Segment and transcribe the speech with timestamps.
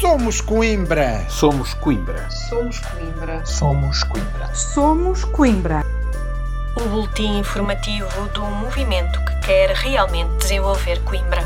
[0.00, 1.28] Somos Coimbra.
[1.28, 2.30] Somos Coimbra.
[2.30, 3.44] Somos Coimbra.
[3.44, 4.54] Somos Coimbra.
[4.54, 5.84] Somos Coimbra.
[6.76, 11.42] O boletim informativo do movimento que quer realmente desenvolver Coimbra.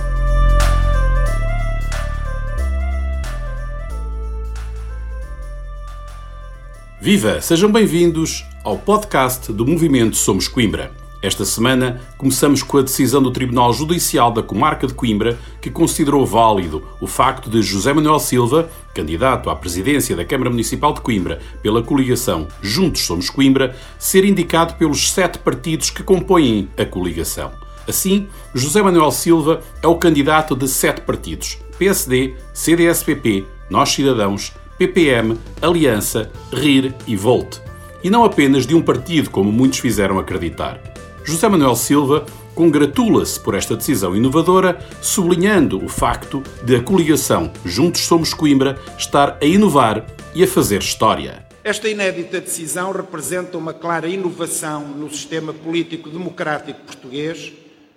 [7.00, 7.40] Viva!
[7.40, 11.01] Sejam bem-vindos ao podcast do Movimento Somos Coimbra.
[11.22, 16.26] Esta semana começamos com a decisão do Tribunal Judicial da Comarca de Coimbra, que considerou
[16.26, 21.38] válido o facto de José Manuel Silva, candidato à presidência da Câmara Municipal de Coimbra
[21.62, 27.52] pela coligação Juntos Somos Coimbra, ser indicado pelos sete partidos que compõem a coligação.
[27.86, 35.38] Assim, José Manuel Silva é o candidato de sete partidos: PSD, CDSPP, Nós Cidadãos, PPM,
[35.60, 37.58] Aliança, RIR e Volt.
[38.02, 40.91] E não apenas de um partido, como muitos fizeram acreditar.
[41.24, 48.02] José Manuel Silva congratula-se por esta decisão inovadora, sublinhando o facto de a coligação Juntos
[48.02, 50.04] Somos Coimbra estar a inovar
[50.34, 51.46] e a fazer história.
[51.62, 57.52] Esta inédita decisão representa uma clara inovação no sistema político democrático português,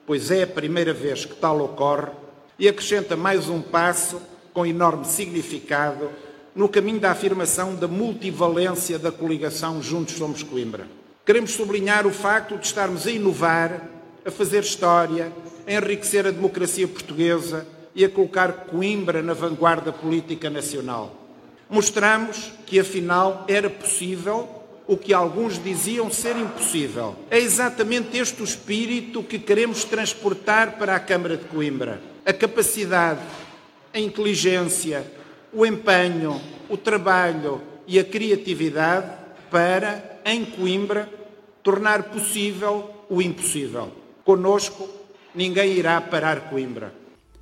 [0.06, 2.12] pois é a primeira vez que tal ocorre
[2.60, 4.22] e acrescenta mais um passo
[4.54, 6.10] com enorme significado
[6.56, 10.88] no caminho da afirmação da multivalência da coligação Juntos Somos Coimbra.
[11.26, 13.81] Queremos sublinhar o facto de estarmos a inovar,
[14.23, 15.32] a fazer história,
[15.66, 21.16] a enriquecer a democracia portuguesa e a colocar Coimbra na vanguarda política nacional.
[21.67, 24.48] Mostramos que, afinal, era possível
[24.86, 27.16] o que alguns diziam ser impossível.
[27.32, 32.00] É exatamente este o espírito que queremos transportar para a Câmara de Coimbra.
[32.23, 33.22] A capacidade,
[33.92, 35.04] a inteligência,
[35.52, 36.39] o empenho,
[36.70, 39.12] o trabalho e a criatividade
[39.50, 41.08] para em Coimbra,
[41.62, 43.92] tornar possível o impossível.
[44.23, 44.90] Conosco,
[45.36, 46.92] ninguém irá parar Coimbra.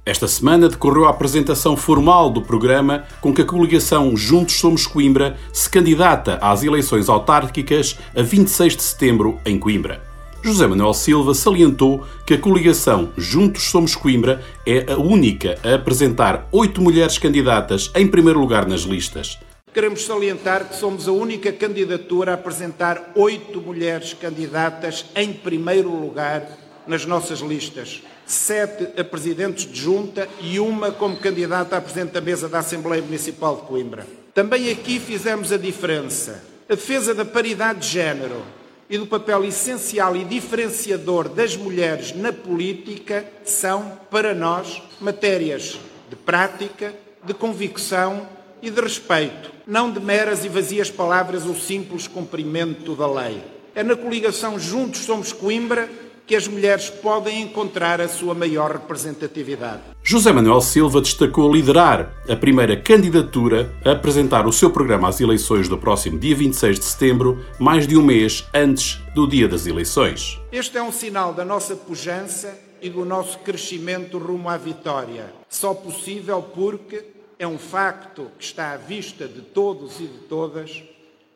[0.06, 5.38] Esta semana decorreu a apresentação formal do programa com que a coligação Juntos Somos Coimbra
[5.54, 10.04] se candidata às eleições autárquicas a 26 de setembro em Coimbra.
[10.44, 16.50] José Manuel Silva salientou que a coligação Juntos Somos Coimbra é a única a apresentar
[16.52, 19.40] oito mulheres candidatas em primeiro lugar nas listas.
[19.74, 26.48] Queremos salientar que somos a única candidatura a apresentar oito mulheres candidatas em primeiro lugar
[26.86, 28.04] nas nossas listas.
[28.24, 33.02] Sete a presidentes de junta e uma como candidata a presidente da mesa da Assembleia
[33.02, 34.06] Municipal de Coimbra.
[34.32, 36.44] Também aqui fizemos a diferença.
[36.70, 38.44] A defesa da paridade de género
[38.88, 45.80] e do papel essencial e diferenciador das mulheres na política são, para nós, matérias
[46.12, 48.28] de prática, de convicção
[48.64, 53.44] e de respeito, não de meras e vazias palavras ou simples cumprimento da lei.
[53.76, 55.90] É na coligação Juntos Somos Coimbra
[56.26, 59.82] que as mulheres podem encontrar a sua maior representatividade.
[60.02, 65.68] José Manuel Silva destacou liderar a primeira candidatura a apresentar o seu programa às eleições
[65.68, 70.40] do próximo dia 26 de setembro, mais de um mês antes do dia das eleições.
[70.50, 75.34] Este é um sinal da nossa pujança e do nosso crescimento rumo à vitória.
[75.50, 80.84] Só possível porque é um facto que está à vista de todos e de todas.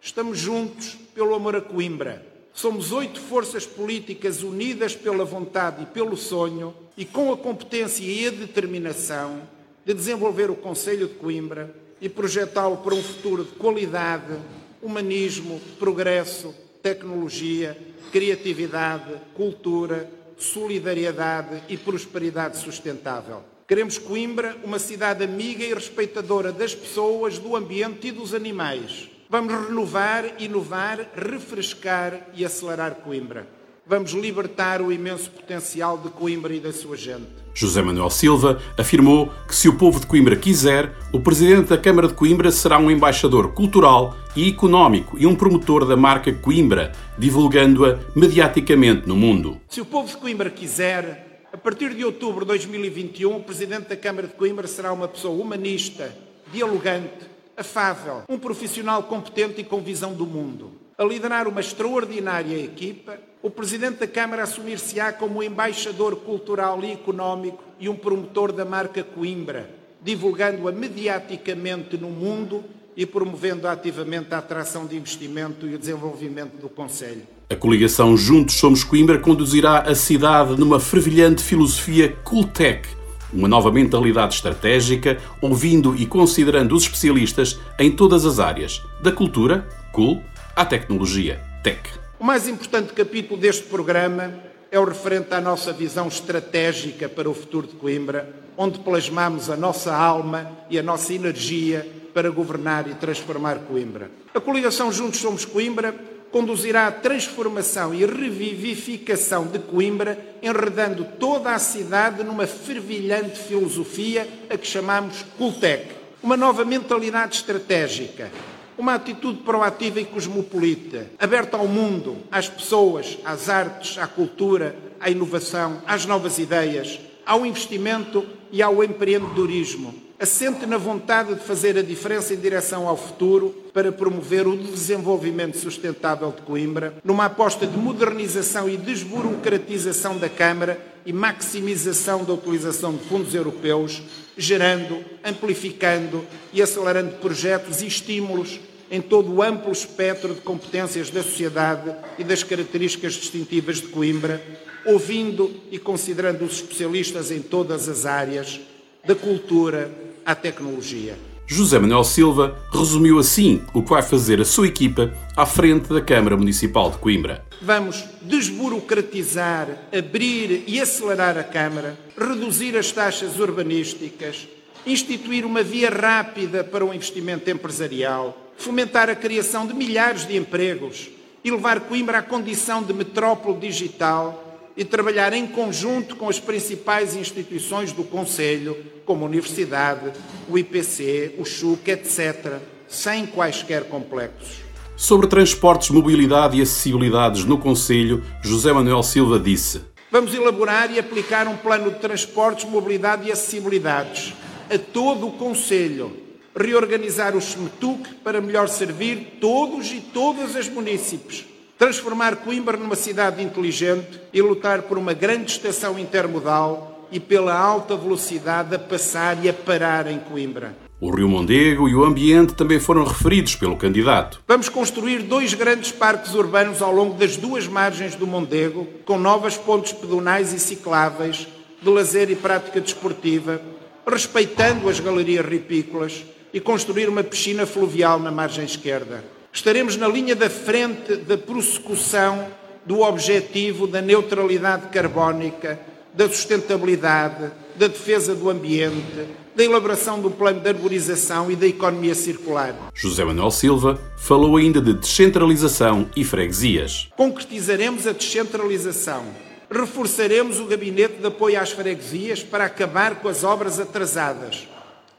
[0.02, 2.26] Estamos juntos pelo amor a Coimbra.
[2.54, 8.28] Somos oito forças políticas unidas pela vontade e pelo sonho e com a competência e
[8.28, 9.42] a determinação
[9.86, 14.38] de desenvolver o Conselho de Coimbra e projetá-lo para um futuro de qualidade,
[14.82, 17.78] humanismo, progresso, tecnologia,
[18.12, 23.44] criatividade, cultura, solidariedade e prosperidade sustentável.
[23.68, 29.10] Queremos Coimbra uma cidade amiga e respeitadora das pessoas, do ambiente e dos animais.
[29.30, 33.46] Vamos renovar, inovar, refrescar e acelerar Coimbra.
[33.86, 37.28] Vamos libertar o imenso potencial de Coimbra e da sua gente.
[37.54, 42.08] José Manuel Silva afirmou que se o povo de Coimbra quiser, o presidente da Câmara
[42.08, 48.00] de Coimbra será um embaixador cultural e económico e um promotor da marca Coimbra, divulgando-a
[48.16, 49.60] mediaticamente no mundo.
[49.68, 51.27] Se o povo de Coimbra quiser,
[51.68, 56.16] partir de outubro de 2021, o Presidente da Câmara de Coimbra será uma pessoa humanista,
[56.50, 60.72] dialogante, afável, um profissional competente e com visão do mundo.
[60.98, 67.62] A liderar uma extraordinária equipa, o Presidente da Câmara assumir-se-á como embaixador cultural e económico
[67.78, 69.70] e um promotor da marca Coimbra,
[70.02, 72.64] divulgando-a mediaticamente no mundo
[72.96, 77.28] e promovendo ativamente a atração de investimento e o desenvolvimento do Conselho.
[77.50, 82.90] A coligação Juntos Somos Coimbra conduzirá a cidade numa fervilhante filosofia Cooltech,
[83.32, 89.66] uma nova mentalidade estratégica, ouvindo e considerando os especialistas em todas as áreas, da cultura,
[89.94, 90.22] cool,
[90.54, 91.90] à tecnologia, tech.
[92.20, 94.34] O mais importante capítulo deste programa
[94.70, 99.56] é o referente à nossa visão estratégica para o futuro de Coimbra, onde plasmamos a
[99.56, 104.12] nossa alma e a nossa energia para governar e transformar Coimbra.
[104.36, 105.96] A coligação Juntos Somos Coimbra
[106.32, 114.58] conduzirá à transformação e revivificação de Coimbra, enredando toda a cidade numa fervilhante filosofia a
[114.58, 115.96] que chamamos Cultec.
[116.22, 118.32] Uma nova mentalidade estratégica,
[118.78, 125.10] uma atitude proativa e cosmopolita, aberta ao mundo, às pessoas, às artes, à cultura, à
[125.10, 131.84] inovação, às novas ideias, ao investimento e ao empreendedorismo, assente na vontade de fazer a
[131.84, 137.78] diferença em direção ao futuro para promover o desenvolvimento sustentável de Coimbra, numa aposta de
[137.78, 144.02] modernização e desburocratização da Câmara e maximização da utilização de fundos europeus,
[144.36, 148.60] gerando, amplificando e acelerando projetos e estímulos
[148.90, 154.42] em todo o amplo espectro de competências da sociedade e das características distintivas de Coimbra,
[154.86, 158.60] ouvindo e considerando os especialistas em todas as áreas,
[159.06, 161.18] da cultura à tecnologia.
[161.48, 166.02] José Manuel Silva resumiu assim o que vai fazer a sua equipa à frente da
[166.02, 167.46] Câmara Municipal de Coimbra.
[167.62, 174.50] Vamos desburocratizar, abrir e acelerar a Câmara, reduzir as taxas urbanísticas,
[174.86, 181.08] instituir uma via rápida para o investimento empresarial, fomentar a criação de milhares de empregos
[181.42, 184.47] e levar Coimbra à condição de metrópole digital
[184.78, 190.12] e trabalhar em conjunto com as principais instituições do Conselho, como a Universidade,
[190.48, 194.62] o IPC, o CHUC, etc., sem quaisquer complexos.
[194.96, 199.82] Sobre transportes, mobilidade e acessibilidades no Conselho, José Manuel Silva disse:
[200.12, 204.34] Vamos elaborar e aplicar um plano de transportes, mobilidade e acessibilidades
[204.70, 206.16] a todo o Conselho,
[206.56, 211.46] reorganizar o SMETUC para melhor servir todos e todas as munícipes,
[211.78, 217.96] transformar Coimbra numa cidade inteligente e lutar por uma grande estação intermodal e pela alta
[217.96, 220.76] velocidade a passar e a parar em Coimbra.
[221.00, 224.42] O Rio Mondego e o ambiente também foram referidos pelo candidato.
[224.48, 229.56] Vamos construir dois grandes parques urbanos ao longo das duas margens do Mondego, com novas
[229.56, 231.48] pontes pedonais e cicláveis,
[231.80, 233.62] de lazer e prática desportiva,
[234.08, 239.37] respeitando as galerias ripícolas e construir uma piscina fluvial na margem esquerda.
[239.58, 242.46] Estaremos na linha da frente da prossecução
[242.86, 245.80] do objetivo da neutralidade carbónica,
[246.14, 252.14] da sustentabilidade, da defesa do ambiente, da elaboração do plano de arborização e da economia
[252.14, 252.76] circular.
[252.94, 257.10] José Manuel Silva falou ainda de descentralização e freguesias.
[257.18, 259.24] Concretizaremos a descentralização.
[259.72, 264.68] Reforçaremos o gabinete de apoio às freguesias para acabar com as obras atrasadas.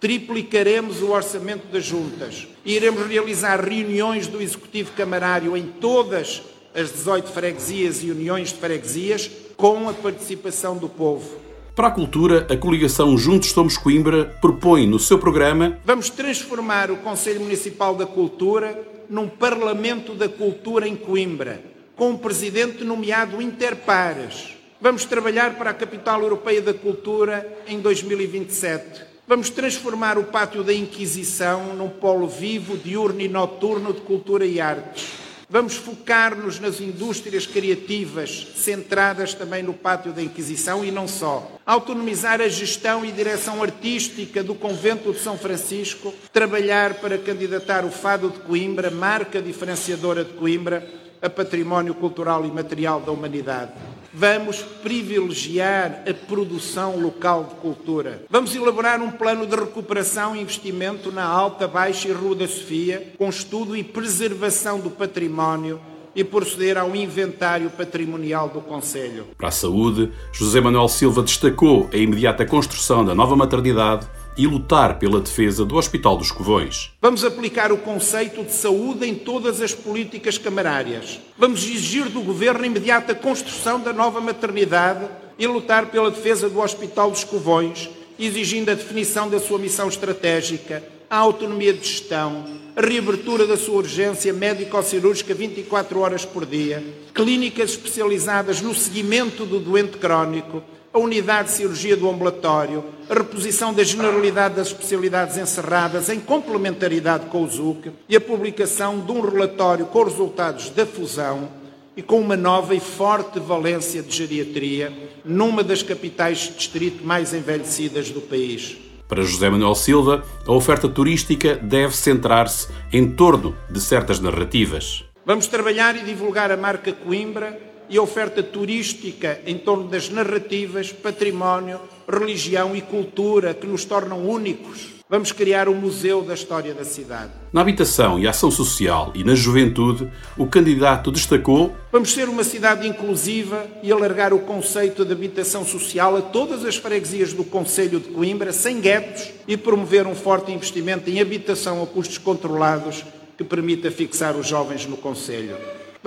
[0.01, 2.47] Triplicaremos o orçamento das juntas.
[2.65, 6.43] E iremos realizar reuniões do Executivo Camarário em todas
[6.75, 11.49] as 18 freguesias e uniões de freguesias com a participação do povo.
[11.75, 16.97] Para a cultura, a coligação Juntos Somos Coimbra propõe no seu programa Vamos transformar o
[16.99, 18.77] Conselho Municipal da Cultura
[19.09, 21.63] num Parlamento da Cultura em Coimbra,
[21.97, 24.57] com um presidente nomeado interpares.
[24.81, 29.08] Vamos trabalhar para a Capital Europeia da Cultura em 2027.
[29.29, 34.59] Vamos transformar o Pátio da Inquisição num polo vivo, diurno e noturno de cultura e
[34.59, 35.07] artes.
[35.51, 41.47] Vamos focar-nos nas indústrias criativas, centradas também no pátio da Inquisição e não só.
[41.67, 47.91] Autonomizar a gestão e direção artística do Convento de São Francisco, trabalhar para candidatar o
[47.91, 50.89] Fado de Coimbra, marca diferenciadora de Coimbra,
[51.21, 53.73] a património cultural e material da humanidade.
[54.13, 58.25] Vamos privilegiar a produção local de cultura.
[58.31, 63.13] Vamos elaborar um plano de recuperação e investimento na Alta, Baixa e Rua da Sofia,
[63.19, 65.81] com estudo e preservação do património
[66.15, 69.27] e proceder ao inventário patrimonial do Conselho.
[69.37, 75.01] Para a saúde, José Manuel Silva destacou a imediata construção da nova maternidade e lutar
[75.01, 76.93] pela defesa do Hospital dos Covões.
[77.03, 81.19] Vamos aplicar o conceito de saúde em todas as políticas camarárias.
[81.37, 86.61] Vamos exigir do Governo a imediata construção da nova maternidade e lutar pela defesa do
[86.61, 92.45] Hospital dos Covões, exigindo a definição da sua missão estratégica, a autonomia de gestão,
[92.77, 99.59] a reabertura da sua urgência médico-cirúrgica 24 horas por dia, clínicas especializadas no seguimento do
[99.59, 100.63] doente crónico,
[100.99, 107.27] a unidade de cirurgia do ambulatório, a reposição da generalidade das especialidades encerradas em complementaridade
[107.27, 111.49] com o ZUC e a publicação de um relatório com os resultados da fusão
[111.97, 114.93] e com uma nova e forte valência de geriatria
[115.25, 118.77] numa das capitais de distrito mais envelhecidas do país.
[119.09, 125.05] Para José Manuel Silva, a oferta turística deve centrar-se em torno de certas narrativas.
[125.25, 130.93] Vamos trabalhar e divulgar a marca Coimbra e a oferta turística em torno das narrativas,
[130.93, 134.99] património, religião e cultura que nos tornam únicos.
[135.11, 137.33] Vamos criar um museu da história da cidade.
[137.51, 142.87] Na habitação e ação social e na juventude, o candidato destacou: Vamos ser uma cidade
[142.87, 148.09] inclusiva e alargar o conceito de habitação social a todas as freguesias do Conselho de
[148.11, 153.03] Coimbra, sem guetos, e promover um forte investimento em habitação a custos controlados
[153.39, 155.57] que permita fixar os jovens no Conselho.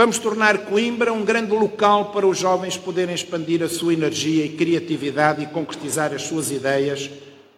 [0.01, 4.49] Vamos tornar Coimbra um grande local para os jovens poderem expandir a sua energia e
[4.49, 7.07] criatividade e concretizar as suas ideias,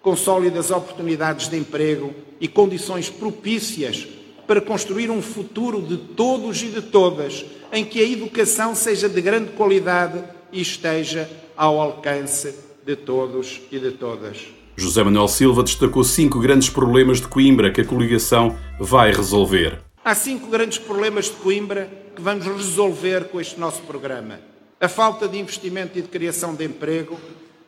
[0.02, 4.06] com sólidas oportunidades de emprego e condições propícias
[4.46, 9.22] para construir um futuro de todos e de todas, em que a educação seja de
[9.22, 10.22] grande qualidade
[10.52, 12.54] e esteja ao alcance
[12.86, 14.48] de todos e de todas.
[14.76, 19.80] José Manuel Silva destacou cinco grandes problemas de Coimbra que a coligação vai resolver.
[20.06, 24.38] Há cinco grandes problemas de Coimbra que vamos resolver com este nosso programa.
[24.78, 27.18] A falta de investimento e de criação de emprego,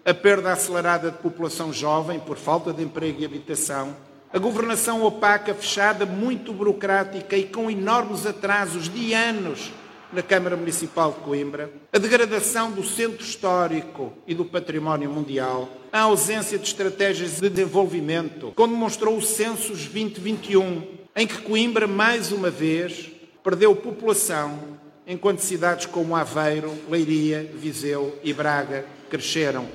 [0.03, 3.95] a perda acelerada de população jovem por falta de emprego e habitação,
[4.33, 9.71] a governação opaca, fechada, muito burocrática e com enormes atrasos de anos
[10.11, 16.01] na Câmara Municipal de Coimbra, a degradação do centro histórico e do património mundial, a
[16.01, 22.49] ausência de estratégias de desenvolvimento, como demonstrou o Census 2021, em que Coimbra, mais uma
[22.49, 23.09] vez,
[23.41, 24.59] perdeu população,
[25.07, 29.65] enquanto cidades como Aveiro, Leiria, Viseu e Braga cresceram.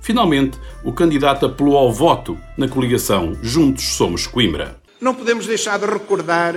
[0.00, 4.80] Finalmente, o candidato apelou ao voto na coligação Juntos Somos Coimbra.
[5.00, 6.56] Não podemos deixar de recordar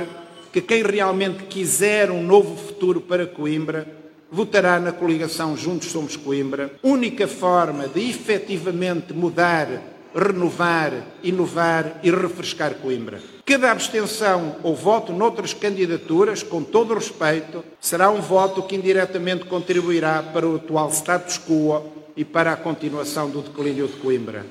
[0.51, 3.87] que quem realmente quiser um novo futuro para Coimbra
[4.31, 9.67] votará na coligação Juntos Somos Coimbra, única forma de efetivamente mudar
[10.15, 10.93] renovar,
[11.23, 13.21] inovar e refrescar Coimbra.
[13.45, 19.45] Cada abstenção ou voto noutras candidaturas, com todo o respeito, será um voto que indiretamente
[19.45, 21.83] contribuirá para o atual status quo
[22.15, 24.45] e para a continuação do declínio de Coimbra.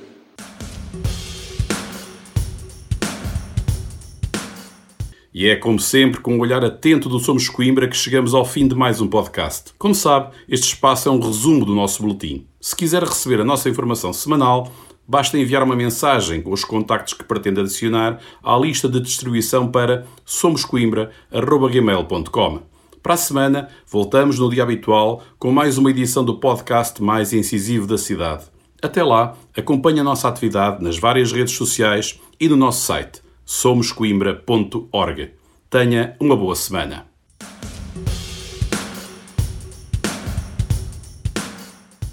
[5.35, 8.69] E é como sempre, com um olhar atento do Somos Coimbra, que chegamos ao fim
[8.69, 9.73] de mais um podcast.
[9.78, 12.47] Como sabe, este espaço é um resumo do nosso boletim.
[12.61, 14.71] Se quiser receber a nossa informação semanal,
[15.06, 20.04] basta enviar uma mensagem com os contactos que pretende adicionar à lista de distribuição para
[20.25, 22.73] somoscoimbra.gmail.com.
[23.02, 27.85] Para a semana, voltamos no dia habitual com mais uma edição do podcast mais incisivo
[27.87, 28.44] da cidade.
[28.80, 35.30] Até lá, acompanhe a nossa atividade nas várias redes sociais e no nosso site somoscoimbra.org.
[35.68, 37.12] Tenha uma boa semana.